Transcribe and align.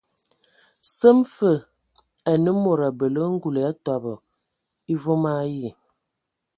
Səm 0.97 1.17
fə 1.33 1.51
anə 2.31 2.51
mod 2.63 2.79
abələ 2.87 3.23
ngul 3.33 3.57
atɔbɔ 3.69 4.13
e 4.91 4.93
vom 5.03 5.23
ayi. 5.39 5.69